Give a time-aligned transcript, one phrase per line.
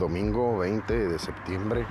[0.00, 1.84] domingo 20 de septiembre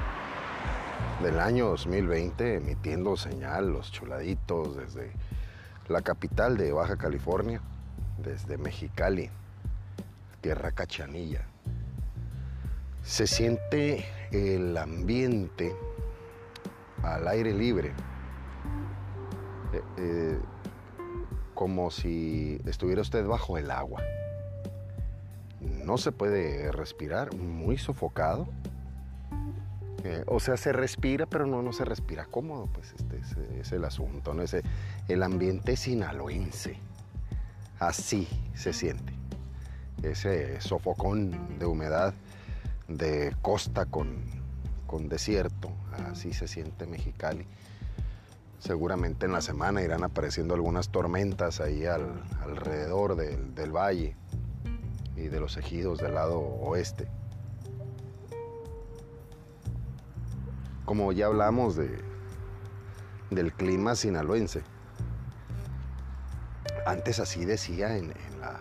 [1.22, 5.12] del año 2020, emitiendo señal los chuladitos desde
[5.88, 7.62] la capital de Baja California,
[8.18, 9.30] desde Mexicali,
[10.42, 11.46] tierra cachanilla.
[13.04, 15.76] Se siente el ambiente
[17.04, 17.94] al aire libre,
[19.72, 20.40] eh, eh,
[21.54, 24.02] como si estuviera usted bajo el agua.
[25.90, 28.48] No se puede respirar, muy sofocado.
[30.04, 33.84] Eh, o sea, se respira, pero no, no se respira cómodo, pues este es, el
[33.84, 34.44] asunto, ¿no?
[34.44, 34.62] Ese,
[35.08, 36.78] el ambiente sinaloense.
[37.80, 39.14] Así se siente.
[40.04, 42.14] Ese sofocón de humedad
[42.88, 44.26] de costa con,
[44.86, 45.72] con desierto,
[46.12, 47.48] así se siente Mexicali.
[48.60, 54.19] Seguramente en la semana irán apareciendo algunas tormentas ahí alrededor del, valle
[55.20, 57.08] y de los ejidos del lado oeste.
[60.86, 62.02] Como ya hablamos de,
[63.30, 64.64] del clima sinaloense,
[66.86, 68.60] antes así decía en, la,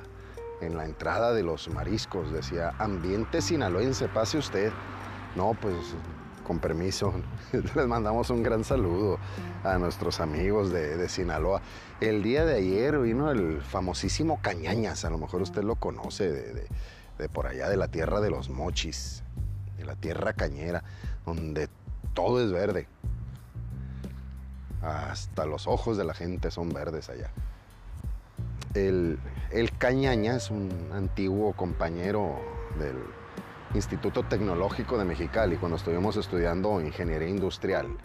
[0.61, 4.73] en la entrada de los mariscos, decía ambiente sinaloense, pase usted.
[5.37, 5.75] No, pues
[6.49, 7.13] con permiso,
[7.53, 9.19] les mandamos un gran saludo
[9.63, 11.61] a nuestros amigos de, Sinaloa.
[12.01, 17.29] El día de ayer vino el famosísimo Cañañas, a lo mejor usted lo conoce, de,
[17.29, 19.23] por allá de la tierra de los mochis,
[19.77, 20.83] de la tierra cañera,
[21.27, 21.69] donde
[22.15, 22.89] todo es verde.
[24.81, 27.31] Hasta los ojos de la gente son verdes allá.
[28.73, 29.19] El,
[29.51, 32.41] el Cañañas, un antiguo compañero
[32.79, 32.97] del
[33.75, 37.99] Instituto Tecnológico de Mexicali cuando estuvimos estudiando ingeniería industrial.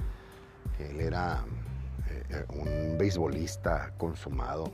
[0.77, 1.45] Él era
[2.09, 4.71] eh, un beisbolista consumado.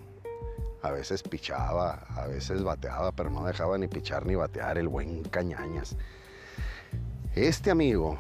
[0.82, 5.24] A veces pichaba, a veces bateaba, pero no dejaba ni pichar ni batear el buen
[5.24, 5.96] Cañañas.
[7.36, 8.18] Este amigo,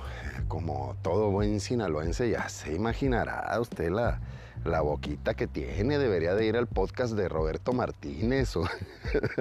[0.47, 4.21] como todo buen sinaloense, ya se imaginará usted la,
[4.65, 8.65] la boquita que tiene, debería de ir al podcast de Roberto Martínez o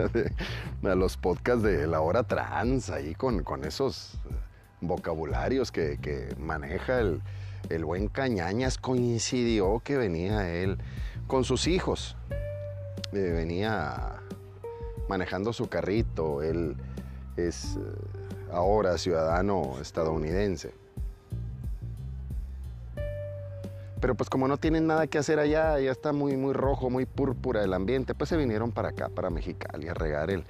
[0.82, 4.18] a los podcasts de La Hora Trans, ahí con, con esos
[4.80, 7.20] vocabularios que, maneja el,
[7.68, 8.78] el, buen Cañañas.
[8.78, 10.78] Coincidió que venía él
[11.26, 12.16] con sus hijos,
[13.12, 14.20] eh, venía
[15.08, 16.76] manejando su carrito, él
[17.36, 20.72] es eh, ahora ciudadano estadounidense
[24.00, 27.06] Pero pues como no tienen nada que hacer allá, ya está muy, muy rojo, muy
[27.06, 30.44] púrpura el ambiente, pues se vinieron para acá, para Mexicali, a regar el,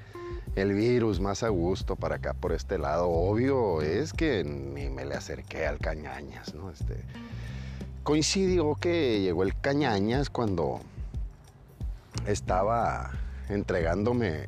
[0.57, 3.09] el virus más a gusto para acá, por este lado.
[3.09, 6.71] Obvio es que ni me le acerqué al Cañañas, ¿no?
[6.71, 7.03] Este,
[8.03, 10.81] coincidió que llegó el Cañañas cuando
[12.27, 13.13] estaba
[13.49, 14.45] entregándome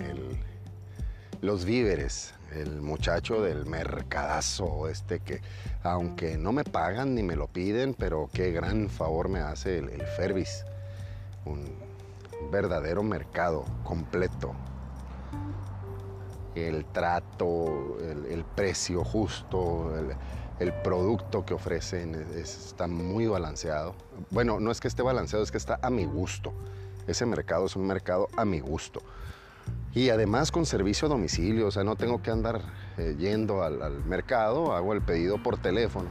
[1.41, 5.41] los víveres el muchacho del mercadazo este que,
[5.83, 9.89] aunque no me pagan ni me lo piden, pero qué gran favor me hace el,
[9.91, 10.65] el Fervis.
[11.45, 11.91] Un
[12.51, 14.55] verdadero mercado completo.
[16.55, 19.93] El trato, el, precio justo,
[20.59, 23.95] el, producto que ofrecen está muy balanceado.
[24.31, 26.53] Bueno, no es que esté balanceado, es que está a mi gusto.
[27.07, 29.01] Ese mercado es un mercado a mi gusto.
[29.93, 32.63] Y además con servicio a domicilio, o sea, no tengo que andar
[32.97, 36.09] eh, yendo al, mercado, hago el pedido por teléfono.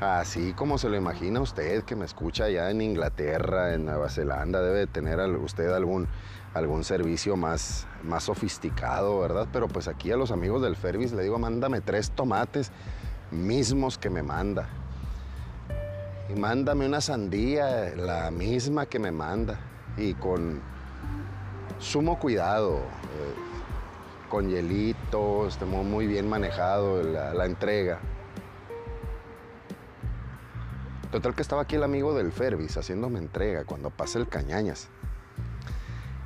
[0.00, 4.60] Así como se lo imagina usted que me escucha allá en Inglaterra, en Nueva Zelanda,
[4.60, 6.06] debe tener usted algún,
[6.52, 9.48] algún servicio más, más sofisticado, ¿verdad?
[9.52, 12.70] Pero pues aquí a los amigos del Fervis le digo, mándame tres tomates
[13.32, 14.68] mismos que me manda.
[16.28, 19.58] Y mándame una sandía, la misma que me manda.
[19.96, 20.60] Y con
[21.78, 23.34] sumo cuidado, eh,
[24.28, 28.00] con hielitos, muy bien manejado la, entrega.
[31.12, 34.88] Total que estaba aquí el amigo del Fervis haciéndome entrega cuando pasa el Cañañas.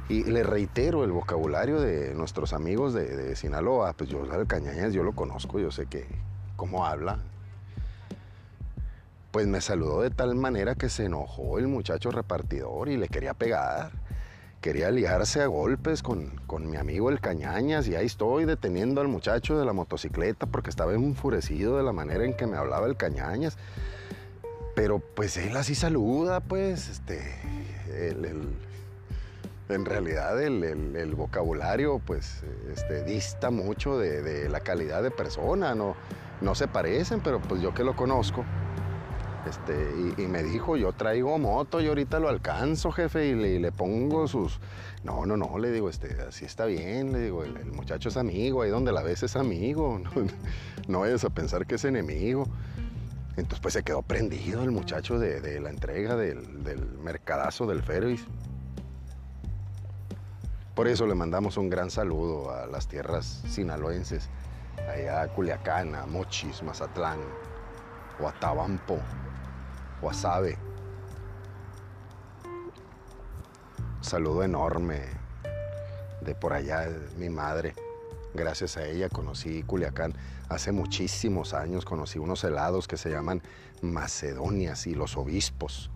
[0.08, 5.02] Y le reitero el vocabulario de nuestros amigos de, Sinaloa, pues yo el Cañañas yo
[5.02, 6.06] lo conozco, yo sé que
[6.56, 7.18] cómo habla.
[9.30, 13.34] Pues me saludó de tal manera que se enojó el muchacho repartidor y le quería
[13.34, 14.07] pegar
[14.60, 16.32] quería liarse a golpes con,
[16.68, 20.92] mi amigo el Cañañas y ahí estoy deteniendo al muchacho de la motocicleta porque estaba
[20.94, 23.56] enfurecido de la manera en que me hablaba el Cañañas.
[24.74, 27.20] Pero pues él así saluda, pues, este,
[29.68, 35.96] en realidad el, vocabulario pues este, dista mucho de, la calidad de persona, no,
[36.40, 38.44] no se parecen, pero pues yo que lo conozco,
[39.48, 44.28] Este, y, me dijo, yo traigo moto, y ahorita lo alcanzo, jefe, y le, pongo
[44.28, 44.60] sus...
[45.04, 48.62] No, no, no, le digo, este, así está bien, le digo, el, muchacho es amigo,
[48.62, 50.00] ahí donde la ves es amigo,
[50.88, 52.46] no, vayas a pensar que es enemigo.
[53.38, 56.44] Entonces pues se quedó prendido el muchacho de, la entrega del,
[57.02, 58.26] mercadazo del Ferris.
[60.74, 64.28] Por eso le mandamos un gran saludo a las tierras sinaloenses,
[64.92, 67.20] allá a Culiacán, a Mochis, Mazatlán,
[68.18, 68.98] Guatabampo,
[73.96, 75.02] Un saludo enorme
[76.20, 77.74] de por allá, mi madre.
[78.32, 80.14] Gracias a ella conocí Culiacán.
[80.48, 83.42] Hace muchísimos años conocí unos helados que se llaman
[83.82, 85.90] Macedonias y los obispos.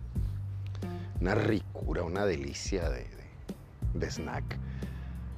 [1.21, 3.07] Una ricura, una delicia de,
[4.11, 4.43] snack.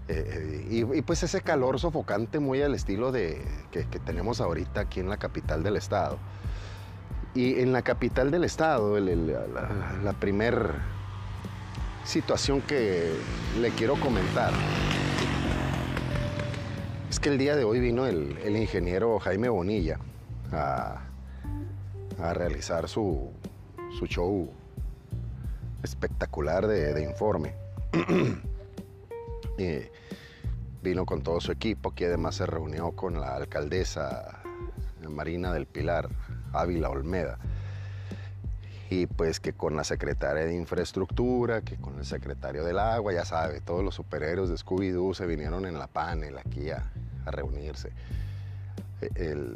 [0.07, 5.01] Eh, eh, y, pues ese calor sofocante muy al estilo de, que tenemos ahorita aquí
[5.01, 6.17] en la capital del estado.
[7.35, 10.73] Y en la capital del estado, la, primera
[12.05, 13.11] situación que
[13.59, 14.53] le quiero comentar
[17.09, 19.99] es que el día de hoy vino el, ingeniero Jaime Bonilla
[20.53, 21.01] a,
[22.33, 23.29] realizar su,
[24.07, 24.49] show
[25.83, 27.53] espectacular de, informe.
[30.81, 34.41] vino con todo su equipo, que además se reunió con la alcaldesa
[35.09, 36.09] Marina del Pilar,
[36.59, 37.37] Ávila Olmeda.
[38.89, 43.25] Y pues que con la secretaria de Infraestructura, que con el secretario del Agua, ya
[43.25, 46.91] sabe, todos los superhéroes de Scooby-Doo se vinieron en la panel aquí a,
[47.25, 47.89] reunirse.
[49.01, 49.55] E,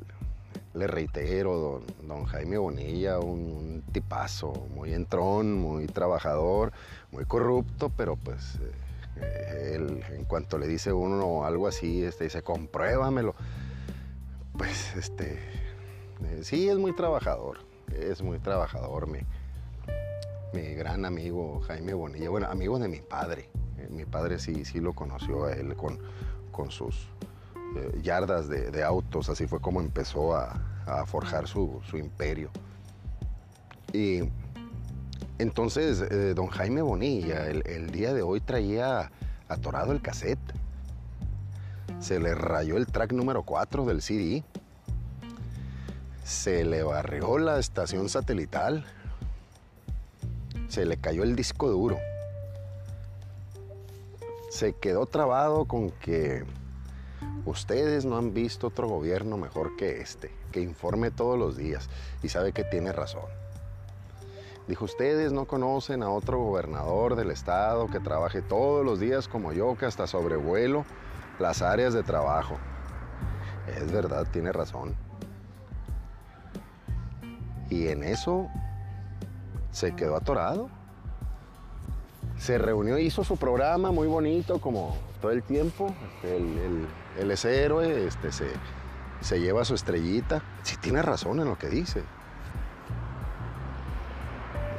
[0.73, 6.71] le reitero, don, Jaime Bonilla, un, tipazo, muy entrón, muy trabajador,
[7.11, 8.59] muy corrupto, pero pues
[9.17, 13.35] eh, él, en cuanto le dice uno algo así, este, dice, compruébamelo.
[14.57, 15.39] Pues este,
[16.41, 17.59] sí, es muy trabajador,
[17.93, 19.19] es muy trabajador mi,
[20.53, 23.49] mi gran amigo Jaime Bonilla, bueno, amigo de mi padre.
[23.77, 25.99] Eh, mi padre sí, sí lo conoció a él con,
[26.51, 27.07] con sus
[27.75, 30.61] eh, yardas de, autos, así fue como empezó a,
[31.05, 32.49] forjar su, imperio.
[33.93, 34.21] Y
[35.37, 36.03] entonces,
[36.35, 39.11] don Jaime Bonilla, el, el, día de hoy traía
[39.47, 40.39] atorado el cassette.
[41.99, 44.43] Se le rayó el track número 4 del CD
[46.29, 48.85] se le barrió la estación satelital,
[50.67, 51.97] se le cayó el disco duro,
[54.51, 56.45] se quedó trabado con que
[57.45, 61.89] ustedes no han visto otro gobierno mejor que este, que informe todos los días
[62.21, 63.25] y sabe que tiene razón.
[64.67, 69.51] Dijo, ustedes no conocen a otro gobernador del estado que trabaje todos los días como
[69.51, 70.85] yo, que hasta sobrevuelo
[71.39, 72.59] las áreas de trabajo.
[73.75, 75.08] Es verdad, tiene razón.
[77.69, 78.47] Y en eso
[79.71, 80.69] se quedó atorado.
[82.37, 85.93] Se reunió, hizo su programa muy bonito, como todo el tiempo.
[86.23, 86.87] Él,
[87.31, 90.41] es héroe, este, se, lleva su estrellita.
[90.63, 92.01] Sí, tiene razón en lo que dice.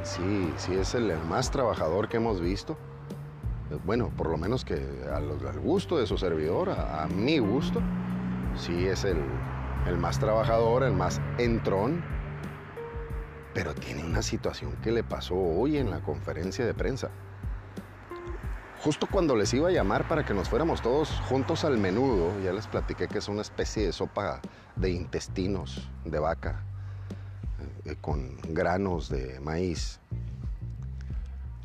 [0.03, 2.77] Sí, sí es el, más trabajador que hemos visto.
[3.85, 4.75] Bueno, por lo menos que
[5.13, 7.79] al, gusto de su servidor, a, mi gusto,
[8.57, 9.17] sí es el,
[9.87, 12.03] el más trabajador, el más entrón,
[13.53, 17.09] pero tiene una situación que le pasó hoy en la conferencia de prensa.
[18.83, 22.51] Justo cuando les iba a llamar para que nos fuéramos todos juntos al menudo, ya
[22.51, 24.41] les platiqué que es una especie de sopa
[24.75, 26.63] de intestinos de vaca
[27.85, 29.99] eh, con granos de maíz.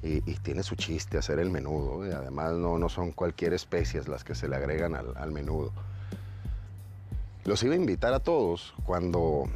[0.03, 2.03] Y, tiene su chiste hacer el menudo.
[2.03, 5.73] Además no, no, son cualquier especies las que se le agregan al menudo.
[7.45, 9.49] Los iba a invitar a todos cuando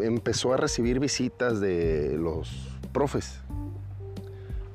[0.00, 3.40] empezó a recibir visitas de los profes,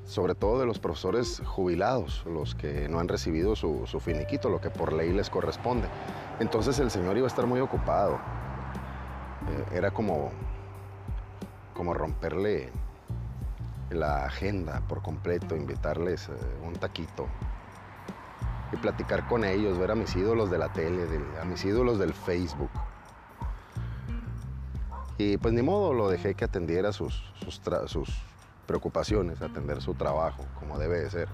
[0.06, 4.70] sobre todo de los profesores jubilados, los que no han recibido su, finiquito, lo que
[4.70, 5.88] por ley les corresponde.
[6.40, 8.16] Entonces el señor iba a estar muy ocupado.
[9.50, 10.32] Eh, era como,
[11.76, 12.72] como romperle
[13.92, 16.32] la agenda por completo, invitarles eh,
[16.66, 17.28] un taquito
[18.72, 21.06] y platicar con ellos, ver a mis ídolos de la tele,
[21.42, 22.69] a mis ídolos del Facebook.
[25.20, 27.22] Y pues ni modo, lo dejé que atendiera sus,
[27.88, 28.10] sus,
[28.66, 31.28] preocupaciones, atender su trabajo como debe de ser.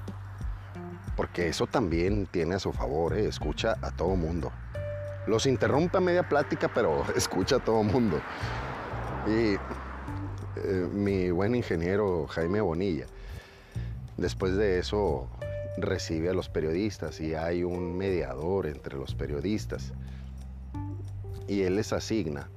[1.16, 3.28] Porque eso también tiene a su favor, ¿eh?
[3.28, 4.52] escucha a todo mundo.
[5.28, 8.20] Los interrumpe a media plática, pero escucha a todo mundo.
[9.28, 13.06] Y eh, mi buen ingeniero Jaime Bonilla,
[14.18, 15.28] después de eso
[15.78, 19.94] recibe a los periodistas y hay un mediador entre los periodistas.
[21.48, 22.50] Y él les asigna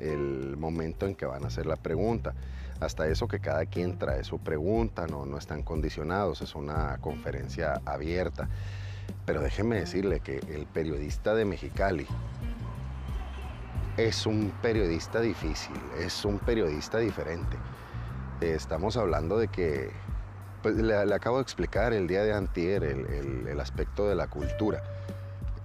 [0.00, 2.34] el momento en que van a hacer la pregunta.
[2.80, 7.80] Hasta eso que cada quien trae su pregunta, no, no están condicionados, es una conferencia
[7.86, 8.48] abierta.
[9.24, 12.06] Pero déjeme decirle que el periodista de Mexicali
[13.96, 17.56] es un periodista difícil, es un periodista diferente.
[18.40, 19.90] Estamos hablando de que,
[20.62, 24.82] pues le, acabo de explicar el día de antier el, el aspecto de la cultura.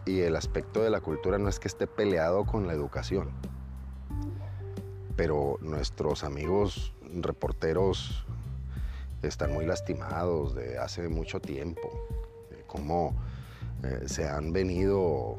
[0.05, 3.29] Y el aspecto de la cultura no es que esté peleado con la educación,
[5.21, 8.25] pero nuestros amigos reporteros
[9.21, 11.91] están muy lastimados de hace mucho tiempo,
[12.49, 13.13] de cómo
[13.83, 15.37] eh, se han venido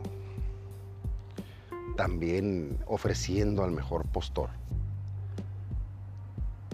[1.96, 4.50] también ofreciendo al mejor postor.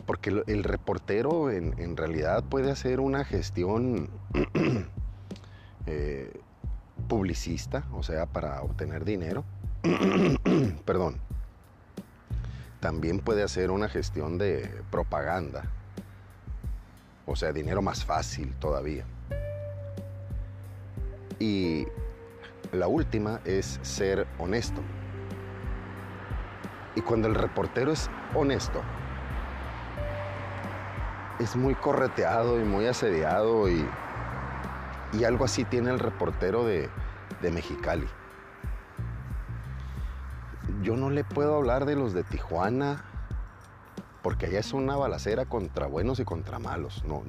[0.05, 4.11] Porque el, reportero en, realidad puede hacer una gestión
[5.87, 6.39] eh,
[7.09, 9.45] publicista, o sea, para obtener dinero.
[10.85, 11.27] Perdón.
[12.81, 15.65] También puede hacer una gestión de propaganda,
[17.27, 19.05] o sea, dinero más fácil todavía.
[21.41, 21.87] Y
[22.73, 24.81] la última es ser honesto.
[26.95, 28.83] Y cuando el reportero es honesto,
[31.39, 33.85] es muy correteado y muy asediado y,
[35.13, 36.89] y algo así tiene el reportero de,
[37.41, 38.07] de Mexicali.
[40.89, 43.05] Yo no le puedo hablar de los de Tijuana
[44.23, 47.05] porque allá es una balacera contra buenos y contra malos.
[47.05, 47.23] No,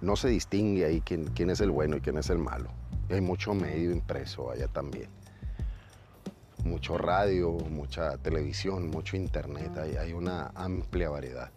[0.00, 2.70] no se distingue ahí quién, quién es el bueno y quién es el malo
[3.14, 5.08] hay mucho medio impreso allá también.
[6.64, 11.50] Mucho radio, mucha televisión, mucho internet, hay, hay una amplia variedad.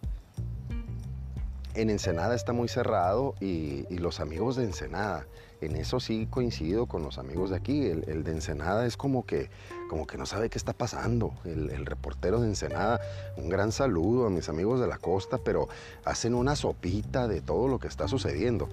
[1.74, 5.26] En Ensenada está muy cerrado y, los amigos de Ensenada,
[5.60, 7.86] en eso sí coincido con los amigos de aquí.
[7.86, 9.50] El, de Ensenada es como que,
[9.88, 11.34] como que no sabe qué está pasando.
[11.44, 13.00] El, reportero de Ensenada,
[13.36, 15.68] un gran saludo a mis amigos de la costa, pero
[16.04, 18.68] hacen una sopita de todo lo que está sucediendo.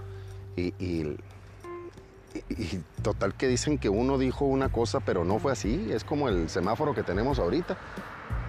[0.55, 1.17] Y, y
[2.49, 5.89] y, total que dicen que uno dijo una cosa, pero no fue así.
[5.91, 7.77] Es como el semáforo que tenemos ahorita,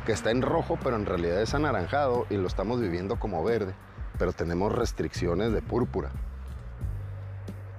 [0.07, 3.75] que está en rojo, pero en realidad es anaranjado y lo estamos viviendo como verde.
[4.19, 6.11] Pero tenemos restricciones de púrpura.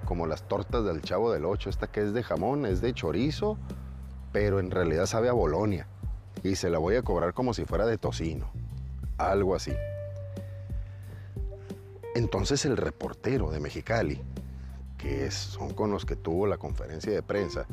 [0.04, 1.70] Como las tortas del Chavo del Ocho.
[1.70, 3.56] Esta que es de jamón, es de chorizo,
[4.34, 5.86] pero en realidad sabe a Bolonia.
[6.42, 8.50] Y se la voy a cobrar como si fuera de tocino.
[9.16, 9.72] Algo así.
[12.14, 14.20] Entonces el reportero de Mexicali
[15.04, 17.66] que son con los que tuvo la conferencia de prensa,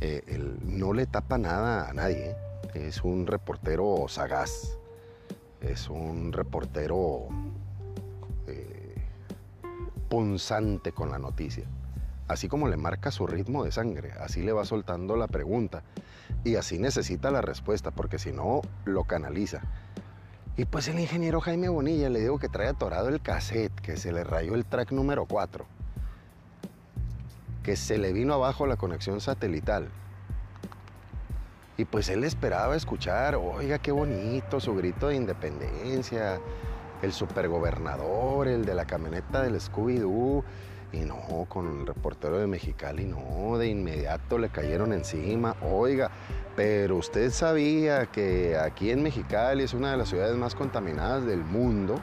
[0.00, 0.22] eh,
[0.62, 2.30] no le tapa nada a nadie.
[2.30, 2.36] ¿eh?
[2.74, 4.78] Es un reportero sagaz,
[5.60, 7.28] es un reportero
[8.46, 8.94] eh,
[10.08, 11.64] punzante con la noticia.
[12.28, 15.82] Así como le marca su ritmo de sangre, así le va soltando la pregunta
[16.42, 19.60] y así necesita la respuesta, porque si no, lo canaliza.
[20.56, 24.12] Y pues el ingeniero Jaime Bonilla le digo que trae atorado el cassette, que se
[24.12, 25.66] le rayó el track número 4
[27.64, 29.88] que se le vino abajo la conexión satelital.
[31.76, 36.38] Y pues él esperaba escuchar, oiga, qué bonito, su grito de independencia,
[37.02, 40.44] el supergobernador, el de la camioneta del Scooby-Doo.
[40.94, 45.56] Y no, con el reportero de Mexicali, no, de inmediato le cayeron encima.
[45.60, 46.12] Oiga,
[46.54, 51.42] pero usted sabía que aquí en Mexicali es una de las ciudades más contaminadas del
[51.42, 52.00] mundo.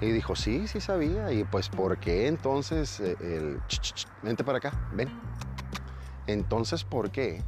[0.00, 1.32] Y dijo, sí, sí sabía.
[1.32, 3.60] Y pues, ¿por qué entonces eh, el...
[4.22, 5.08] vente para acá, ven.
[6.28, 7.42] Entonces, ¿por qué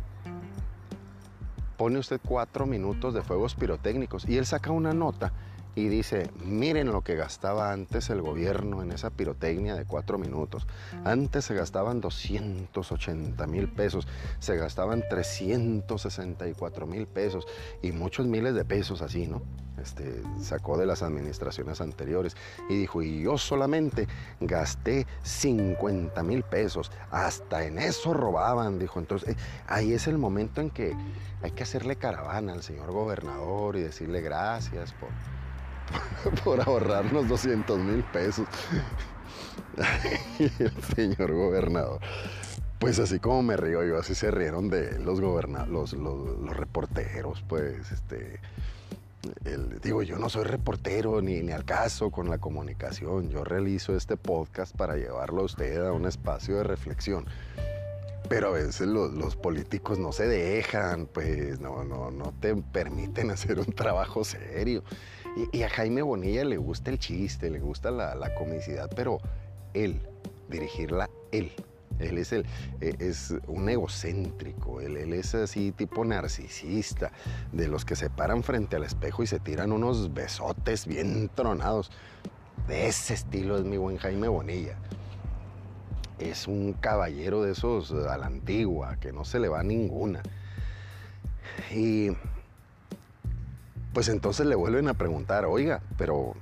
[1.76, 4.28] pone usted cuatro minutos de fuegos pirotécnicos?
[4.28, 5.32] Y él saca una nota
[5.74, 10.66] y dice, miren lo que gastaba antes el gobierno en esa pirotecnia de cuatro minutos.
[11.04, 14.06] Antes se gastaban 280 mil pesos,
[14.38, 17.46] se gastaban 364 mil pesos
[17.80, 19.42] y muchos miles de pesos así, ¿no?
[19.80, 22.36] Este, sacó de las administraciones anteriores
[22.68, 24.06] y dijo, y yo solamente
[24.40, 29.00] gasté 50 mil pesos, hasta en eso robaban, dijo.
[29.00, 29.36] Entonces, eh,
[29.66, 30.94] ahí es el momento en que
[31.42, 35.08] hay que hacerle caravana al señor gobernador y decirle gracias por
[36.44, 38.46] por ahorrarnos 200 mil pesos.
[40.38, 42.00] el señor gobernador.
[42.78, 47.92] Pues así como me río yo, así se rieron de los los, los, reporteros, pues,
[47.92, 48.40] este,
[49.82, 54.16] digo, yo no soy reportero ni, ni al caso con la comunicación, yo realizo este
[54.16, 57.26] podcast para llevarlo a usted a un espacio de reflexión.
[58.28, 63.30] Pero a veces los, los políticos no se dejan, pues no, no, no te permiten
[63.30, 64.82] hacer un trabajo serio.
[65.36, 69.18] Y, a Jaime Bonilla le gusta el chiste, le gusta la, comicidad, pero
[69.72, 70.00] él,
[70.48, 71.52] dirigirla él,
[71.98, 72.44] Él es, el,
[72.80, 77.12] e, es un egocéntrico, él, él, es así tipo narcisista,
[77.52, 81.90] de los que se paran frente al espejo y se tiran unos besotes bien tronados.
[82.68, 84.76] De ese estilo es mi buen Jaime Bonilla.
[86.18, 90.22] Es un caballero de esos a la antigua, que no se le va ninguna.
[91.74, 92.10] Y
[93.92, 96.34] pues entonces le vuelven a preguntar, oiga, pero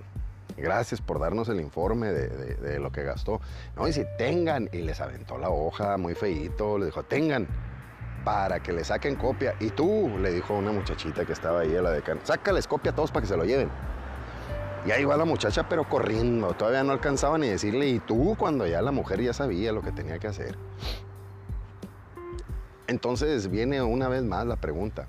[0.57, 3.40] gracias por darnos el informe de, lo que gastó.
[3.76, 7.49] No, y si tengan, y les aventó la hoja muy feíto, le dijo, tengan,
[8.25, 9.54] para que le saquen copia.
[9.61, 12.95] Y tú, le dijo una muchachita que estaba ahí a la decana, sácales copia a
[12.95, 13.71] todos para que se lo lleven.
[14.87, 18.66] Y ahí va la muchacha, pero corriendo, todavía no alcanzaba ni decirle, y tú, cuando
[18.66, 20.57] ya la mujer ya sabía lo que tenía que hacer.
[22.87, 25.07] Entonces viene una vez más la pregunta.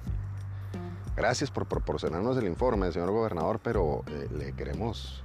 [1.15, 5.23] Gracias por proporcionarnos el informe, señor gobernador, pero eh, le queremos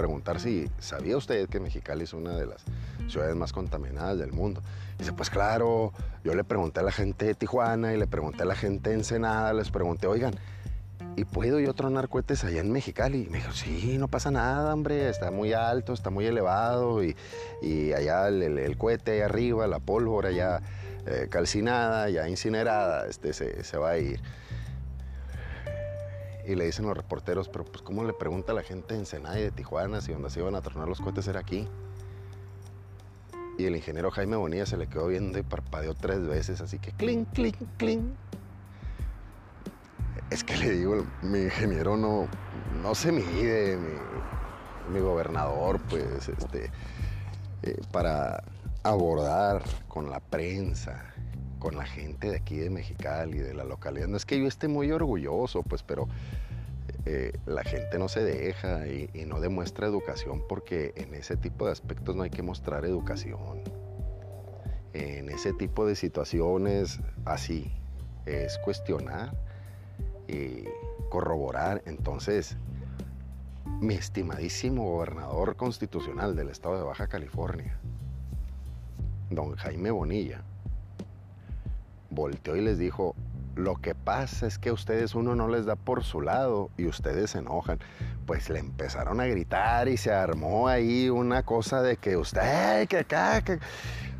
[0.00, 2.64] preguntar si sabía usted que Mexicali es una de las
[3.06, 4.62] ciudades más contaminadas del mundo.
[4.96, 5.92] Dice, pues claro,
[6.24, 8.96] yo le pregunté a la gente de Tijuana y le pregunté a la gente de
[8.96, 10.32] Ensenada, les pregunté, oigan,
[11.16, 13.24] ¿y puedo yo tronar cohetes allá en Mexicali?
[13.24, 17.14] Y me dijo, sí, no pasa nada, hombre, está muy alto, está muy elevado y,
[17.92, 20.62] allá el, cohete ahí arriba, la pólvora ya
[21.04, 24.18] eh, calcinada, ya incinerada, este, se va a ir.
[26.50, 29.38] Y le dicen los reporteros, pero pues ¿cómo le pregunta a la gente en Ensenada
[29.38, 31.68] y de Tijuana si donde se iban a tronar los cohetes era aquí?
[33.56, 36.90] Y el ingeniero Jaime Bonilla se le quedó viendo y parpadeó tres veces, así que
[36.90, 38.02] clink, clink, clink.
[40.30, 42.26] Es que le digo, mi ingeniero no,
[42.82, 46.72] no se mide, mi, mi gobernador, pues, este,
[47.62, 48.42] eh, para
[48.82, 51.14] abordar con la prensa,
[51.60, 54.08] con la gente de aquí de Mexicali, de la localidad.
[54.08, 56.08] No es que yo esté muy orgulloso, pues, pero
[57.06, 61.72] eh, la gente no se deja y, no demuestra educación porque en ese tipo de
[61.72, 63.62] aspectos no hay que mostrar educación.
[64.92, 67.70] En ese tipo de situaciones así
[68.26, 69.36] es cuestionar
[70.26, 70.64] y
[71.10, 71.82] corroborar.
[71.86, 72.56] Entonces,
[73.80, 77.78] mi estimadísimo gobernador constitucional del estado de Baja California,
[79.30, 80.42] don Jaime Bonilla,
[82.10, 83.14] volteó y les dijo,
[83.56, 86.86] lo que pasa es que a ustedes uno no les da por su lado y
[86.86, 87.78] ustedes se enojan.
[88.26, 92.98] Pues le empezaron a gritar y se armó ahí una cosa de que usted, que
[92.98, 93.58] acá, que...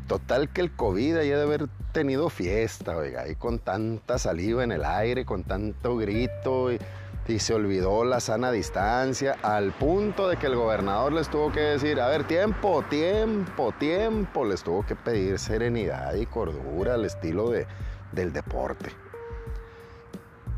[0.07, 4.73] Total que el COVID haya de haber tenido fiesta, oiga, ahí con tanta saliva en
[4.73, 6.79] el aire, con tanto grito y,
[7.27, 11.59] y se olvidó la sana distancia, al punto de que el gobernador les tuvo que
[11.59, 17.49] decir, a ver, tiempo, tiempo, tiempo, les tuvo que pedir serenidad y cordura al estilo
[17.49, 17.67] de,
[18.11, 18.89] del deporte.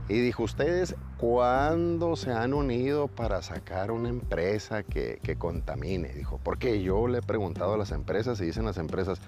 [0.09, 6.09] Y dijo, ustedes, ¿cuándo se han unido para sacar una empresa que, que, contamine?
[6.09, 9.19] Dijo, porque yo le he preguntado a las empresas y dicen las empresas,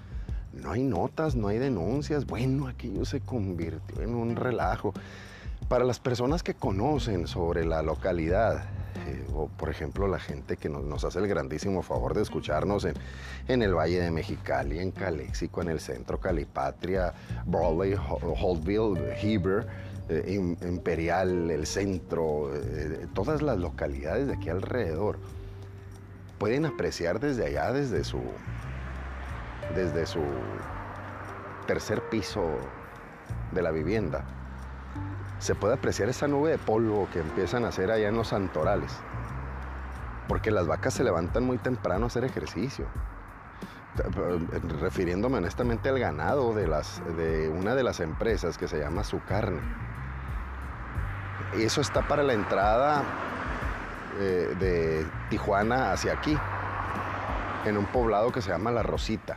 [0.52, 2.26] no hay notas, no hay denuncias.
[2.26, 4.92] Bueno, aquello se convirtió en un relajo.
[5.68, 8.64] Para las personas que conocen sobre la localidad,
[9.06, 12.94] eh, o por ejemplo la gente que nos, hace el grandísimo favor de escucharnos en,
[13.48, 17.12] en, el Valle de Mexicali, en Calexico, en el centro Calipatria,
[17.46, 19.66] Broadway, Holtville, Heber,
[20.08, 25.18] eh, Imperial, el centro, eh, todas las localidades de aquí alrededor,
[26.38, 28.20] pueden apreciar desde allá, desde su,
[29.74, 30.20] desde su
[31.66, 32.44] tercer piso
[33.50, 34.24] de la vivienda,
[35.46, 38.92] se puede apreciar esa nube de polvo que empiezan a hacer allá en los santorales.
[40.26, 42.86] Porque las vacas se levantan muy temprano a hacer ejercicio.
[44.80, 49.22] Refiriéndome honestamente al ganado de, las, de una de las empresas que se llama Su
[49.22, 49.60] Carne.
[51.54, 53.04] Eso está para la entrada
[54.18, 56.36] eh, de Tijuana hacia aquí,
[57.64, 59.36] en un poblado que se llama La Rosita.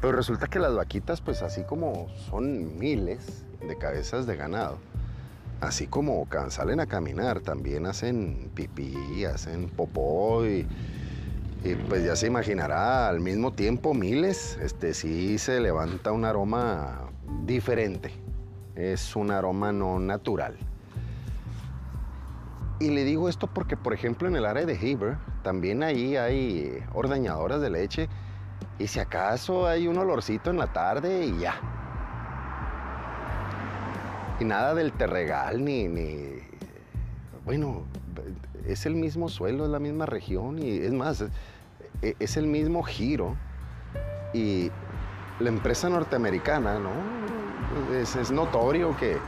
[0.00, 4.78] Pero resulta que las vaquitas, pues así como son miles de cabezas de ganado,
[5.62, 10.66] así como salen a caminar, también hacen pipí, hacen popó y,
[11.88, 17.08] pues ya se imaginará al mismo tiempo miles, este sí se levanta un aroma
[17.46, 18.10] diferente,
[18.74, 20.56] es un aroma no natural.
[22.80, 26.82] Y le digo esto porque, por ejemplo, en el área de Heber, también ahí hay
[26.92, 28.08] ordeñadoras de leche
[28.80, 31.54] y si acaso hay un olorcito en la tarde y ya,
[34.40, 36.38] y nada del terregal, ni, ni,
[37.44, 37.82] Bueno,
[38.66, 41.24] es el mismo suelo, es la misma región y es más,
[42.02, 43.36] e, es el mismo giro.
[44.32, 44.70] Y
[45.40, 46.90] la empresa norteamericana, ¿no?
[47.94, 49.18] Es, notorio que,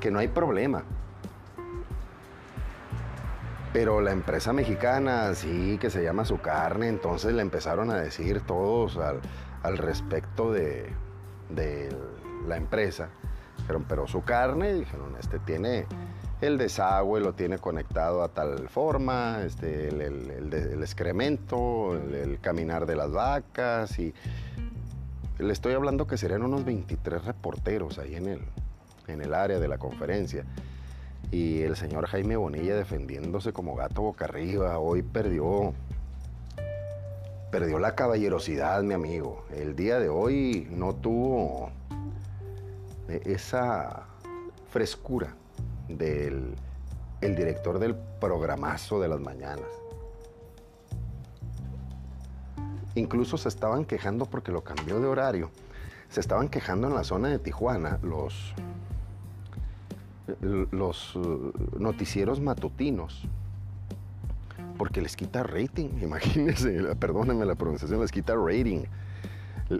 [0.00, 0.84] que no hay problema.
[3.72, 8.40] Pero la empresa mexicana, sí, que se llama su carne, entonces le empezaron a decir
[8.40, 10.90] todos al, respecto de,
[12.46, 13.10] la empresa.
[13.58, 15.86] Dijeron, pero su carne, dijeron, este tiene
[16.40, 23.10] el desagüe, lo tiene conectado a tal forma, este, el, excremento, el, caminar de las
[23.10, 24.14] vacas y
[25.38, 28.40] le estoy hablando que serían unos 23 reporteros ahí en el,
[29.08, 30.44] en el área de la conferencia
[31.30, 34.78] y el señor Jaime Bonilla defendiéndose como gato boca arriba.
[34.78, 35.74] Hoy perdió,
[37.50, 39.44] perdió la caballerosidad, mi amigo.
[39.54, 41.70] El día de hoy no tuvo
[43.08, 44.06] esa
[44.70, 45.34] frescura
[45.88, 46.54] del
[47.20, 49.66] el director del programazo de las mañanas.
[52.94, 55.50] Incluso se estaban quejando porque lo cambió de horario.
[56.10, 58.54] Se estaban quejando en la zona de Tijuana los
[60.42, 63.24] los uh, noticieros matutinos,
[64.76, 68.84] porque les quita rating, imagínense, perdónenme la pronunciación, les quita rating,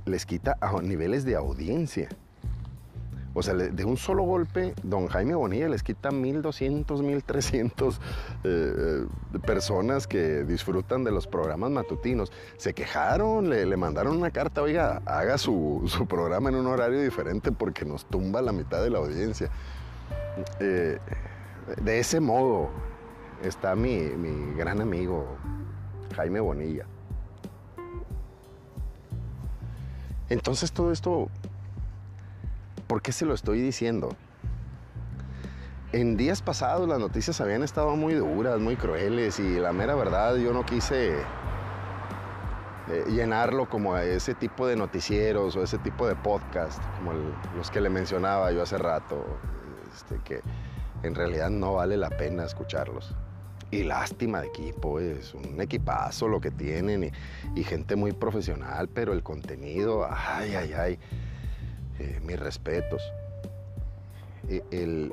[0.07, 2.09] les quita a niveles de audiencia.
[3.35, 7.99] O sea, de un solo golpe, don Jaime Bonilla les quita 1.200, 1.300 eh,
[8.45, 12.33] eh, personas que disfrutan de los programas matutinos.
[12.57, 17.53] Se quejaron, le, mandaron una carta, oiga, haga su, su, programa en un horario diferente
[17.53, 19.51] porque nos tumba la mitad de la audiencia.
[20.61, 20.99] Eh,
[21.83, 22.71] de ese modo
[23.43, 24.09] está mi,
[24.57, 25.27] gran amigo
[26.17, 26.87] Jaime Bonilla.
[30.29, 31.29] Entonces todo esto,
[32.89, 34.17] ¿por qué se lo estoy diciendo?
[35.93, 40.37] En días pasados las noticias habían estado muy duras, muy crueles y la mera verdad
[40.37, 41.13] yo no quise
[42.89, 47.13] eh, llenarlo como ese tipo de noticieros o ese tipo de podcast, como
[47.57, 49.25] los que le mencionaba yo hace rato.
[49.95, 50.43] Este, que
[51.03, 53.15] en realidad no vale la pena escucharlos.
[53.71, 57.13] Y lástima de equipo, es un equipazo lo que tienen
[57.55, 60.99] y, gente muy profesional, pero el contenido, ay, ay, ay,
[61.99, 63.03] eh, mis respetos.
[64.49, 65.13] E, el,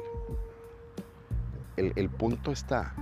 [1.77, 2.93] el punto está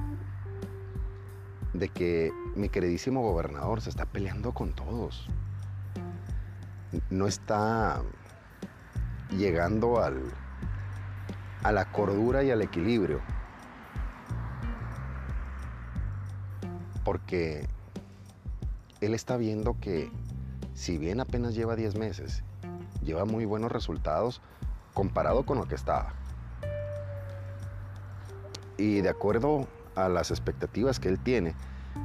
[1.73, 5.27] de que mi queridísimo gobernador se está peleando con todos.
[7.09, 8.01] No está
[9.31, 10.21] llegando al,
[11.63, 13.21] a la cordura y al equilibrio.
[17.03, 17.67] Porque
[19.01, 20.11] él está viendo que
[20.73, 22.43] si bien apenas lleva 10 meses,
[23.03, 24.41] lleva muy buenos resultados
[24.93, 26.13] comparado con lo que estaba.
[28.77, 31.55] Y de acuerdo a las expectativas que él tiene,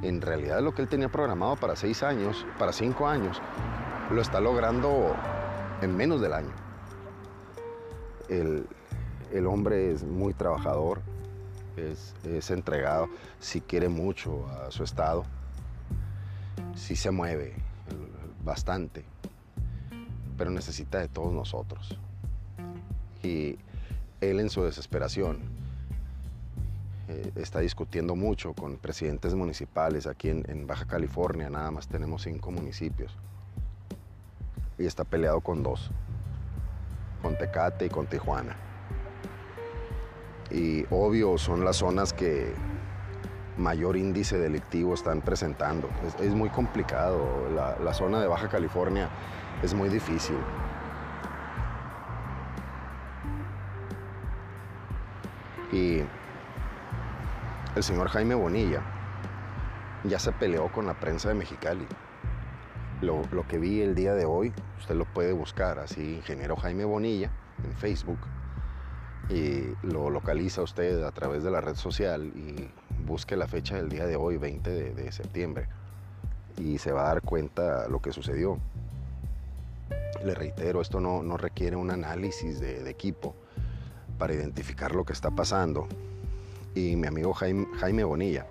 [0.02, 3.40] en realidad lo que él tenía programado para 6 años, para 5 años,
[4.10, 5.14] lo está logrando
[5.80, 6.52] en menos del año.
[8.28, 8.66] El,
[9.32, 11.00] el hombre es muy trabajador,
[11.76, 13.08] es, entregado,
[13.38, 15.24] si quiere mucho a su estado,
[16.74, 17.54] si se mueve
[18.44, 19.04] bastante,
[20.38, 21.98] pero necesita de todos nosotros.
[23.22, 23.58] Y
[24.22, 25.40] él en su desesperación
[27.08, 32.50] eh, está discutiendo mucho con presidentes municipales aquí en Baja California, nada más tenemos cinco
[32.50, 33.14] municipios,
[34.78, 35.90] y está peleado con dos,
[37.20, 38.56] con Tecate y con Tijuana.
[40.50, 42.54] Y obvio son las zonas que
[43.58, 45.88] mayor índice delictivo están presentando.
[46.20, 49.08] Es, muy complicado, la, zona de Baja California
[49.62, 50.36] es muy difícil.
[55.72, 56.02] Y
[57.76, 58.80] el señor Jaime Bonilla
[60.04, 61.86] ya se peleó con la prensa de Mexicali.
[63.02, 66.84] Lo, lo, que vi el día de hoy, usted lo puede buscar así, ingeniero Jaime
[66.84, 67.30] Bonilla
[67.62, 68.18] en Facebook
[69.28, 72.70] y lo localiza usted a través de la red social y
[73.08, 75.66] busque la fecha del día de hoy, 20 de, septiembre,
[76.58, 78.58] y se va a dar cuenta lo que sucedió.
[80.24, 83.34] Le reitero, esto no, requiere un análisis de, equipo
[84.18, 85.88] para identificar lo que está pasando.
[86.74, 88.46] Y mi amigo Jaime, Bonilla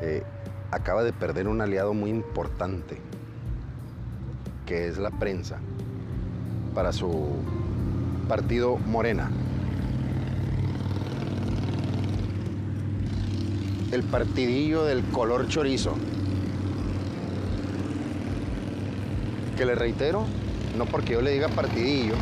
[0.00, 0.22] eh,
[0.70, 2.98] acaba de perder un aliado muy importante,
[4.66, 5.58] que es la prensa,
[6.74, 7.42] para su
[8.28, 9.30] partido Morena.
[13.92, 15.94] El partidillo del color chorizo.
[19.56, 20.24] Que le reitero,
[20.76, 22.14] no porque yo le diga partidillo,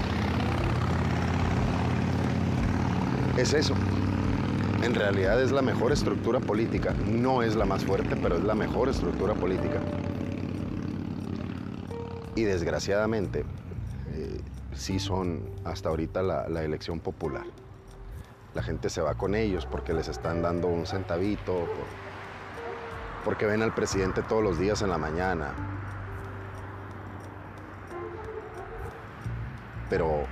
[3.37, 3.74] es eso.
[4.83, 6.94] En realidad es la mejor estructura política.
[7.07, 9.81] No es la más fuerte, pero es la mejor estructura política.
[12.35, 13.44] Y desgraciadamente,
[14.78, 17.44] sí son hasta ahorita la, elección popular.
[18.59, 21.68] La gente se va con ellos porque les están dando un centavito,
[23.25, 25.53] porque ven al presidente todos los días en la mañana.
[29.88, 30.25] Pero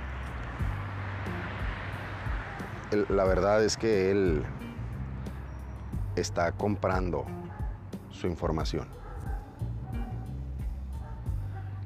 [3.07, 4.43] la verdad es que él
[6.17, 7.23] está comprando
[8.09, 8.89] su información.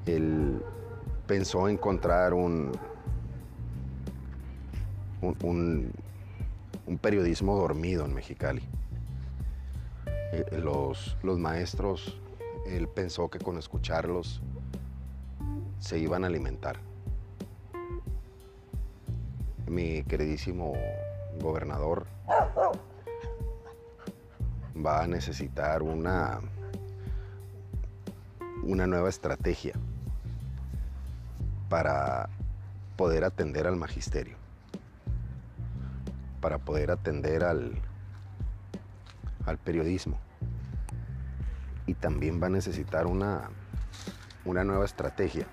[0.07, 0.65] Él
[1.27, 2.71] pensó encontrar un,
[5.43, 5.93] un,
[6.97, 8.61] periodismo dormido en Mexicali.
[10.33, 12.19] Eh, los, los maestros,
[12.65, 14.41] él pensó que con escucharlos
[15.79, 16.77] se iban a alimentar.
[19.67, 20.73] Mi queridísimo
[21.39, 22.05] gobernador
[24.85, 26.39] va a necesitar una,
[28.63, 29.73] una nueva estrategia
[31.69, 32.29] para
[32.97, 34.35] poder atender al magisterio,
[36.41, 37.73] para poder atender al,
[39.45, 40.19] al periodismo.
[41.85, 43.49] Y también va a necesitar una,
[44.45, 45.45] una nueva estrategia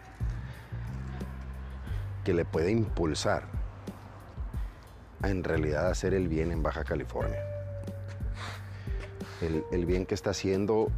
[2.24, 3.44] que le pueda impulsar
[5.22, 7.38] a en realidad hacer el bien en Baja California.
[9.40, 10.88] El, bien que está haciendo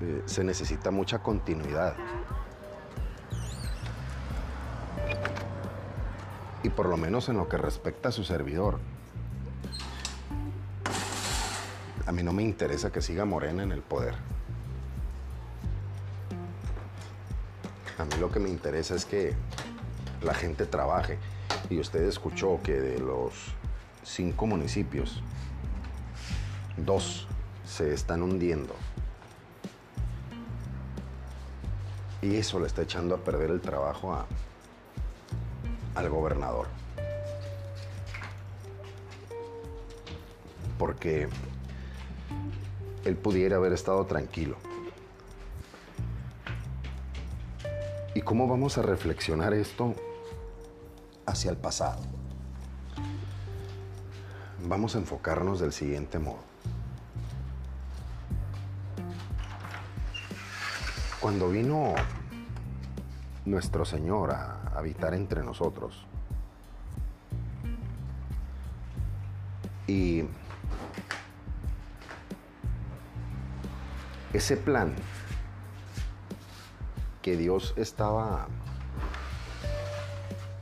[0.00, 1.94] eh, se necesita mucha continuidad.
[6.78, 8.78] Por lo menos en lo que respecta a su servidor.
[12.06, 14.14] A mí no me interesa que siga Morena en el poder.
[17.98, 19.34] A mí lo que me interesa es que
[20.22, 21.18] la gente trabaje.
[21.68, 23.32] Y usted escuchó que de los
[24.04, 25.20] cinco municipios,
[26.76, 27.26] dos
[27.66, 28.76] se están hundiendo.
[32.22, 34.26] Y eso le está echando a perder el trabajo a,
[35.98, 36.68] al gobernador.
[40.78, 41.28] Porque
[43.04, 44.56] él pudiera haber estado tranquilo.
[48.14, 49.96] ¿Y cómo vamos a reflexionar esto
[51.26, 52.02] hacia el pasado?
[54.68, 56.44] Vamos a enfocarnos del siguiente modo.
[61.20, 61.94] Cuando vino
[63.44, 66.06] nuestro Señor a habitar entre nosotros.
[69.86, 70.24] Y
[74.32, 74.94] ese plan
[77.22, 78.46] que Dios estaba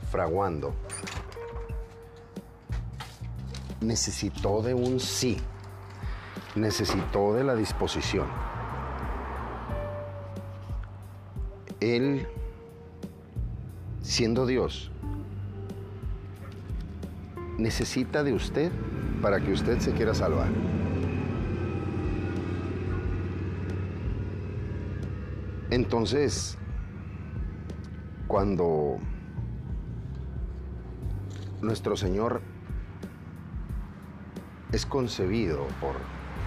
[0.09, 0.73] fraguando
[3.81, 5.37] necesitó de un sí,
[6.55, 8.27] necesitó de la disposición.
[11.79, 12.27] Él
[14.07, 14.89] siendo Dios,
[17.57, 18.71] necesita de usted
[19.21, 20.47] para que usted se quiera salvar.
[25.71, 26.57] Entonces,
[28.27, 28.97] cuando
[31.61, 32.41] nuestro Señor
[34.71, 35.95] es concebido por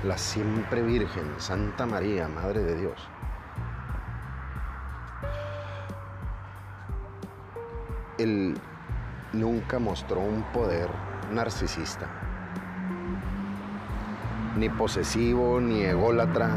[0.08, 2.98] la siempre Virgen, Santa María, Madre de Dios,
[8.22, 8.54] él
[9.32, 10.88] nunca mostró un poder
[11.32, 12.06] narcisista,
[14.56, 16.50] ni posesivo, ni ególatra.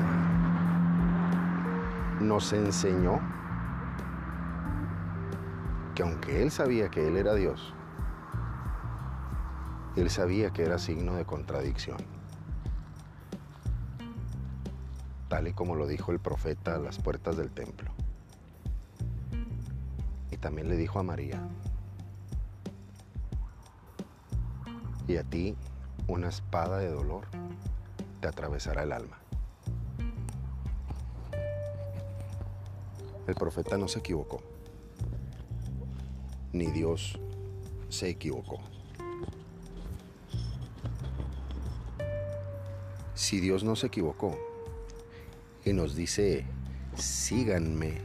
[2.20, 3.20] Nos enseñó
[5.96, 7.74] que aunque él sabía que él era Dios,
[9.96, 11.98] él sabía que era signo de contradicción.
[15.30, 17.92] Tal y como lo dijo el profeta a las puertas del templo
[20.44, 21.42] también le dijo a María,
[25.08, 25.56] y a ti
[26.08, 27.28] una espada de dolor
[28.20, 29.20] te atravesará el alma.
[33.26, 34.42] El profeta no se equivocó,
[36.52, 37.18] ni Dios
[37.88, 38.60] se equivocó.
[43.14, 44.38] Si Dios no se equivocó
[45.64, 46.46] y nos dice,
[46.98, 48.02] síganme,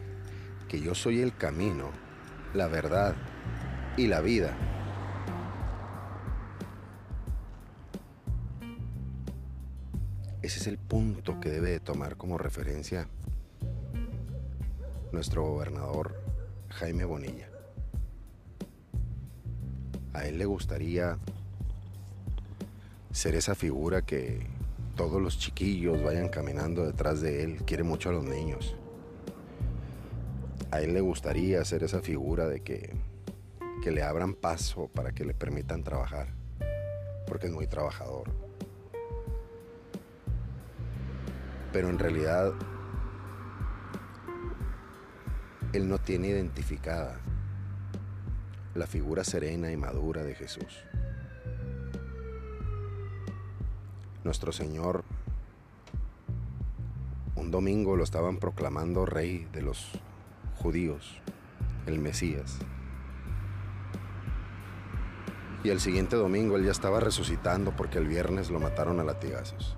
[0.68, 1.90] que yo soy el camino,
[2.54, 3.14] la verdad
[3.96, 4.56] y la vida.
[10.40, 13.06] Ese es el punto que debe de tomar como referencia
[15.12, 16.14] nuestro gobernador
[16.70, 17.48] Jaime Bonilla.
[20.14, 21.18] A él le gustaría
[23.12, 24.46] ser esa figura que
[24.96, 27.56] todos los chiquillos vayan caminando detrás de él.
[27.66, 28.77] Quiere mucho a los niños
[30.70, 32.92] a él le gustaría ser esa figura de que
[33.80, 36.28] que le abran paso para que le permitan trabajar,
[37.26, 38.30] porque es muy trabajador.
[41.72, 42.52] Pero en realidad
[45.72, 47.20] él no tiene identificada
[48.74, 50.84] la figura serena y madura de Jesús.
[54.24, 55.04] Nuestro Señor
[57.36, 59.92] un domingo lo estaban proclamando rey de los
[60.58, 61.20] judíos,
[61.86, 62.58] el Mesías.
[65.64, 69.76] Y el siguiente domingo él ya estaba resucitando porque el viernes lo mataron a latigazos.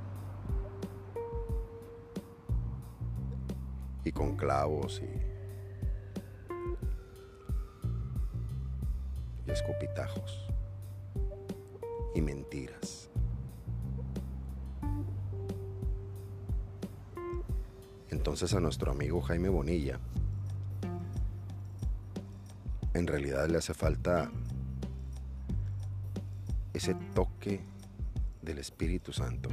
[4.05, 5.07] Y con clavos y,
[9.47, 10.49] y escupitajos
[12.15, 13.11] y mentiras.
[18.11, 20.01] Entonces a nuestro amigo Jaime Bonilla
[22.95, 24.31] en realidad le hace falta
[26.73, 27.61] ese toque
[28.43, 29.51] del Espíritu Santo,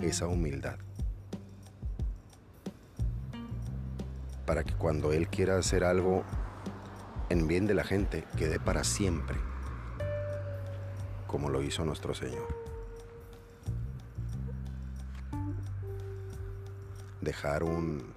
[0.00, 0.76] esa humildad,
[4.44, 6.24] para que cuando Él quiera hacer algo
[7.28, 9.36] en bien de la gente, quede para siempre,
[11.26, 12.48] como lo hizo nuestro Señor.
[17.20, 18.12] Dejar un,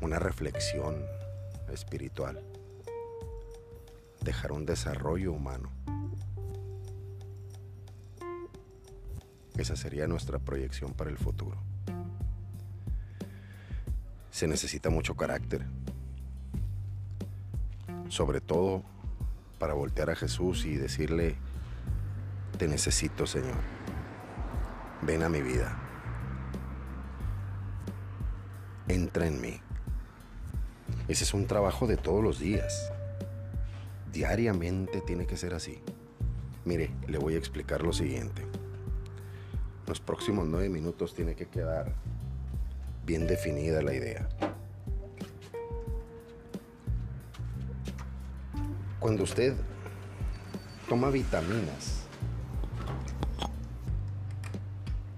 [0.00, 1.17] una reflexión
[1.72, 2.42] espiritual
[4.20, 5.70] dejar un desarrollo humano.
[9.56, 11.56] Esa sería nuestra proyección para el futuro.
[14.30, 15.66] Se necesita mucho carácter,
[18.08, 18.84] sobre todo
[19.58, 21.36] para voltear a Jesús y decirle,
[22.56, 23.56] te necesito Señor,
[25.02, 25.76] ven a mi vida,
[28.86, 29.60] entra en mí.
[31.08, 32.92] Ese es un trabajo de todos los días
[34.12, 35.80] diariamente tiene que ser así.
[36.64, 38.44] Mire, le voy a explicar lo siguiente.
[39.86, 41.94] Los próximos nueve minutos tiene que quedar
[43.06, 44.28] bien definida la idea.
[48.98, 49.54] Cuando usted
[50.88, 52.02] toma vitaminas,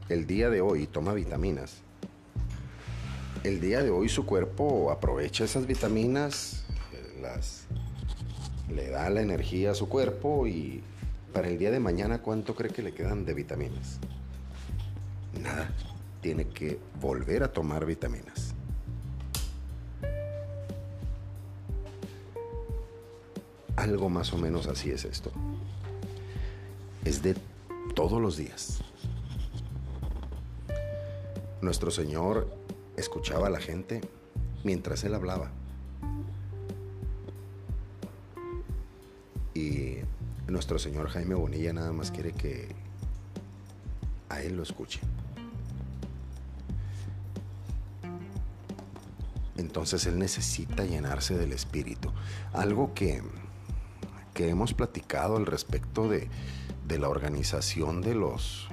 [0.08, 1.82] el día de hoy toma vitaminas,
[3.44, 6.64] el día de hoy su cuerpo aprovecha esas vitaminas,
[7.22, 7.64] las
[8.68, 10.82] le da la energía a su cuerpo y
[11.32, 13.98] para el día de mañana, ¿cuánto cree que le quedan de vitaminas?
[15.40, 15.70] Nada,
[16.20, 18.54] tiene que volver a tomar vitaminas.
[23.76, 25.32] Algo más o menos así es esto.
[27.04, 27.34] Es de
[27.94, 28.80] todos los días.
[31.62, 32.59] Nuestro Señor
[33.00, 34.00] escuchaba a la gente
[34.64, 35.50] mientras Él hablaba.
[39.54, 39.96] Y
[40.48, 42.68] nuestro señor Jaime Bonilla nada más quiere que
[44.28, 45.00] a él lo escuche.
[49.56, 52.10] Entonces él necesita llenarse del espíritu.
[52.52, 53.22] Algo que,
[54.32, 56.28] que hemos platicado al respecto de,
[56.86, 58.68] de la organización de los,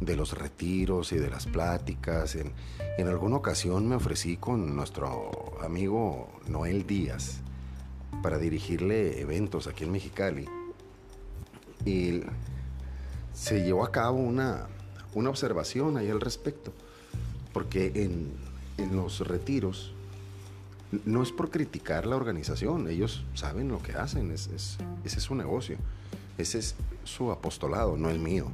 [0.00, 2.34] de los retiros y de las pláticas.
[2.34, 2.52] En,
[2.98, 5.30] en alguna ocasión me ofrecí con nuestro
[5.62, 7.40] amigo Noel Díaz
[8.22, 10.46] para dirigirle eventos aquí en Mexicali.
[11.84, 12.20] Y
[13.32, 14.66] se llevó a cabo una,
[15.14, 16.72] una observación ahí al respecto,
[17.52, 18.32] porque en,
[18.76, 19.94] en los retiros
[21.04, 25.34] no es por criticar la organización, ellos saben lo que hacen, es, ese es su
[25.34, 25.76] negocio,
[26.36, 28.50] ese es su apostolado, no el mío.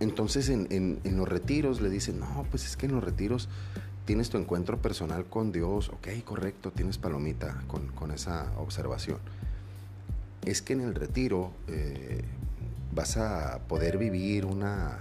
[0.00, 3.48] Entonces en, en, los retiros le dicen, no, pues es que en los retiros
[4.06, 9.18] tienes tu encuentro personal con Dios, ok, correcto, tienes palomita con, esa observación.
[10.44, 12.24] Es que en el retiro eh,
[12.92, 14.98] vas a poder vivir una,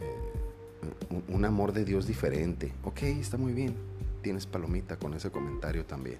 [0.00, 2.72] eh, un amor de Dios diferente.
[2.82, 3.74] Ok, está muy bien,
[4.22, 6.18] tienes palomita con ese comentario también.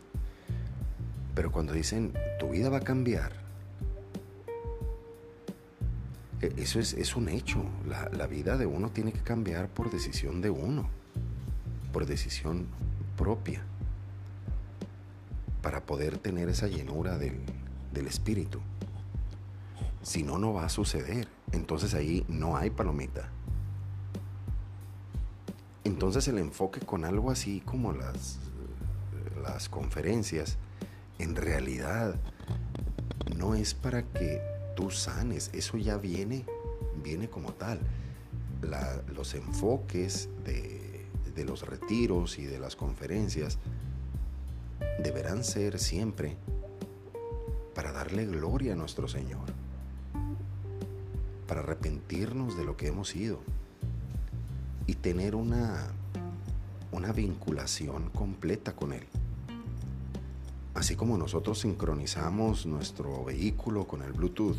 [1.35, 3.33] Pero cuando dicen, tu vida va a cambiar,
[6.43, 7.65] eso es, es un hecho.
[7.89, 10.89] La, la vida de uno tiene que cambiar por decisión de uno
[11.93, 12.67] por decisión
[13.17, 13.63] propia
[15.61, 17.41] para poder tener esa llenura del,
[18.07, 18.61] espíritu.
[20.03, 21.29] Si no, no va a suceder.
[21.53, 23.29] Entonces ahí no hay palomita.
[25.85, 28.41] Entonces el enfoque con algo así como las,
[29.41, 30.57] las conferencias,
[31.19, 32.17] en realidad
[33.37, 34.41] no es para que
[34.75, 36.45] tú sanes, eso ya viene,
[37.03, 37.81] viene como tal.
[39.15, 43.59] los enfoques de los retiros y de las conferencias
[45.03, 46.37] deberán ser siempre
[47.75, 49.47] para darle gloria a nuestro Señor,
[51.47, 53.41] para arrepentirnos de lo que hemos sido
[54.87, 55.93] y tener una
[57.15, 59.07] vinculación completa con Él.
[60.83, 64.57] Así como nosotros sincronizamos nuestro vehículo con el Bluetooth,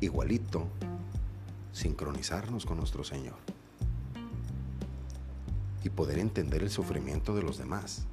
[0.00, 0.66] igualito
[1.72, 3.36] sincronizarnos con nuestro Señor
[5.84, 8.06] y poder entender el sufrimiento de los demás.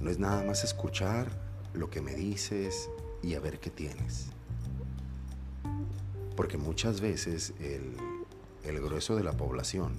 [0.00, 1.28] No es nada más escuchar
[1.74, 2.88] lo que me dices
[3.22, 4.28] y a ver qué tienes.
[6.36, 7.98] Porque muchas veces el,
[8.64, 9.92] el grueso de la población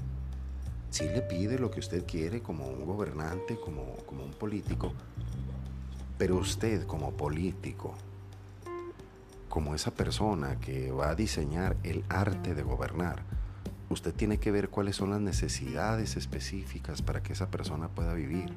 [0.94, 4.94] sí le pide lo que usted quiere como un gobernante, como, como un político,
[6.20, 7.96] pero usted como político,
[9.50, 13.24] como esa persona que va a diseñar el arte de gobernar,
[13.90, 18.54] usted tiene que ver cuáles son las necesidades específicas para que esa persona pueda vivir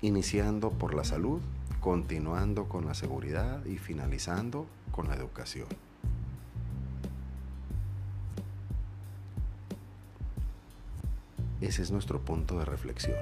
[0.00, 1.40] iniciando por la salud,
[1.78, 5.68] continuando con la seguridad y finalizando con la educación.
[11.68, 13.18] Ese es nuestro punto de reflexión.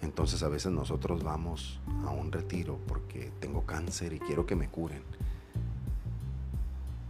[0.00, 4.68] Entonces a veces nosotros vamos a un retiro porque tengo cáncer y quiero que me
[4.68, 5.02] curen.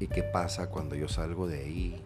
[0.00, 2.02] ¿Y qué pasa cuando yo salgo de ahí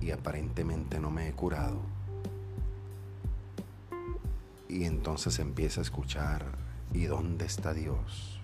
[0.00, 1.80] y aparentemente no me he curado?
[4.68, 6.44] Y entonces empieza a escuchar,
[6.92, 8.41] ¿y dónde está Dios?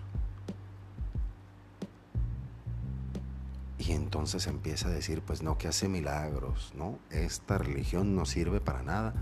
[3.89, 6.99] Y entonces empieza a decir, pues no, que hace milagros, ¿no?
[7.09, 9.15] Esta religión no sirve para nada,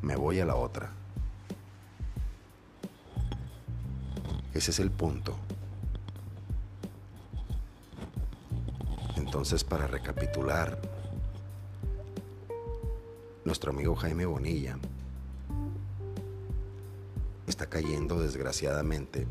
[0.00, 0.92] me voy a la otra.
[4.54, 5.36] Ese es el punto.
[9.16, 10.80] Entonces, para recapitular,
[13.44, 14.78] nuestro amigo Jaime Bonilla
[17.46, 19.26] está cayendo desgraciadamente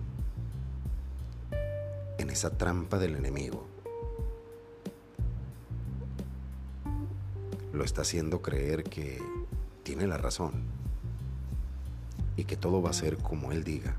[2.19, 3.72] en esa trampa del enemigo.
[7.73, 9.19] Lo está haciendo creer que
[9.83, 10.63] tiene la razón
[12.37, 13.95] y que todo va a ser como él diga,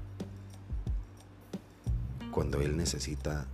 [2.31, 3.47] cuando él necesita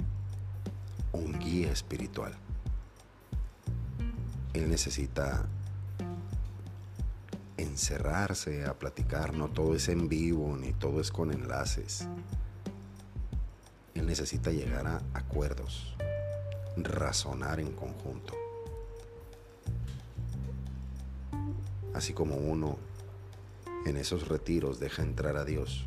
[1.13, 2.35] un guía espiritual.
[4.53, 5.47] Él necesita
[7.57, 12.09] encerrarse a platicar, no todo es en vivo ni todo es con enlaces.
[13.95, 15.95] Él necesita llegar a acuerdos,
[16.77, 18.40] razonar en conjunto.
[22.01, 22.79] Así como uno
[23.85, 25.85] en esos retiros deja entrar a Dios,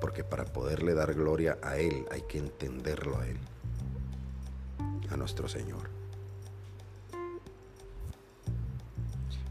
[0.00, 3.36] porque para poderle dar gloria a Él hay que entenderlo a Él,
[5.10, 5.90] a nuestro Señor.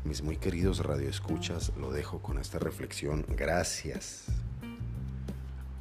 [0.04, 3.24] Mis muy queridos radioescuchas, lo dejo con esta reflexión.
[3.30, 4.24] Gracias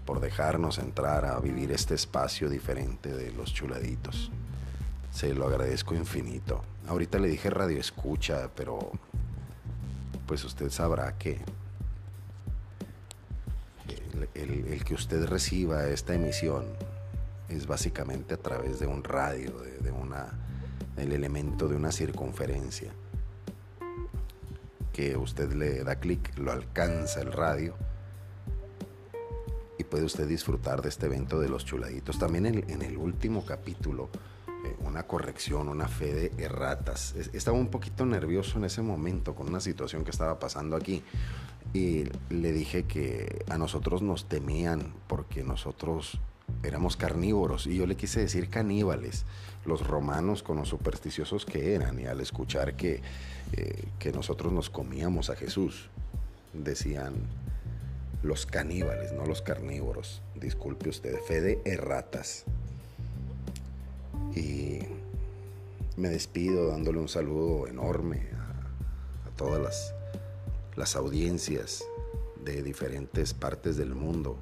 [0.05, 4.31] por dejarnos entrar a vivir este espacio diferente de los chuladitos.
[5.11, 6.63] Se lo agradezco infinito.
[6.87, 8.93] Ahorita le dije radio escucha, pero
[10.29, 11.41] pues usted sabrá que
[14.35, 16.67] el, que usted reciba esta emisión
[17.49, 20.29] es básicamente a través de un radio, de, una,
[20.99, 22.93] el elemento de una circunferencia
[24.93, 27.75] que usted le da clic, lo alcanza el radio
[29.79, 32.19] y puede usted disfrutar de este evento de los chuladitos.
[32.19, 34.11] También en, el último capítulo,
[34.89, 37.15] una corrección, una fe de erratas.
[37.33, 41.03] Estaba un poquito nervioso en ese momento con una situación que estaba pasando aquí
[41.73, 46.19] y le dije que a nosotros nos temían porque nosotros
[46.63, 49.27] éramos carnívoros y yo le quise decir caníbales,
[49.67, 53.03] los romanos con los supersticiosos que eran y al escuchar que
[53.53, 55.89] eh, que nosotros nos comíamos a Jesús.
[56.53, 57.15] Decían
[58.23, 60.23] los caníbales, no los carnívoros.
[60.35, 62.45] Disculpe usted, fe de erratas.
[64.35, 64.81] Y
[65.97, 68.29] me despido dándole un saludo enorme
[69.27, 69.95] a, todas las,
[70.77, 71.85] las audiencias
[72.45, 74.39] de diferentes partes del mundo,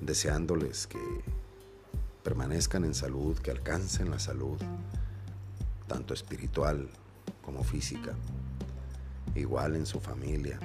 [0.00, 0.98] deseándoles que
[2.22, 4.58] permanezcan en salud, que alcancen la salud,
[5.86, 6.88] tanto espiritual
[7.42, 8.14] como física,
[9.34, 10.58] igual en su familia.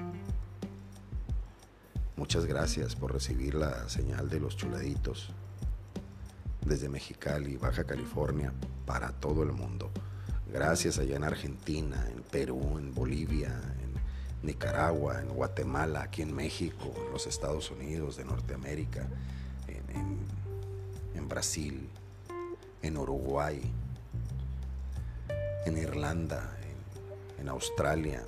[2.17, 5.33] Muchas gracias por recibir la señal de los chuladitos
[6.65, 8.53] desde Mexicali, Baja California,
[8.85, 9.91] para todo el mundo.
[10.51, 13.49] Gracias allá en Argentina, en Perú, en Bolivia,
[13.81, 19.07] en Nicaragua, en Guatemala, aquí en México, en los Estados Unidos de Norteamérica,
[19.67, 21.89] en, Brasil,
[22.83, 23.59] en Uruguay,
[25.65, 26.55] en Irlanda,
[27.39, 28.23] en, Australia.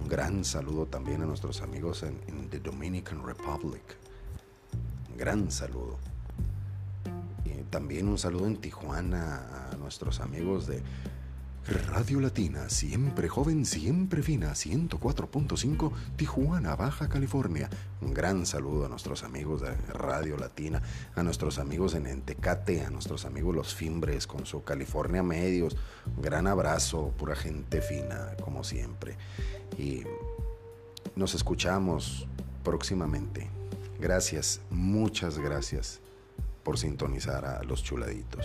[0.00, 3.96] Un gran saludo también a nuestros amigos en, en the Dominican Republic.
[5.10, 5.98] Un gran saludo.
[7.70, 10.82] También un saludo en Tijuana a nuestros amigos de
[11.66, 17.68] Radio Latina, siempre joven, siempre fina, 104.5, Tijuana, Baja California.
[18.00, 20.80] Un gran saludo a nuestros amigos de Radio Latina,
[21.16, 25.76] a nuestros amigos en Entecate, a nuestros amigos los Fimbres con su California Medios.
[26.16, 29.16] Un gran abrazo, pura gente fina, como siempre.
[29.76, 30.04] Y
[31.16, 32.28] nos escuchamos
[32.62, 33.50] próximamente.
[33.98, 36.00] Gracias, muchas gracias
[36.66, 38.44] por sintonizar a los chuladitos.